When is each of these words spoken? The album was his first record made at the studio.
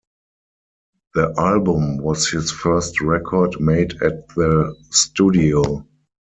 The 1.13 1.35
album 1.37 1.97
was 1.99 2.27
his 2.27 2.49
first 2.49 3.01
record 3.01 3.61
made 3.61 4.01
at 4.01 4.29
the 4.29 4.75
studio. 4.89 5.85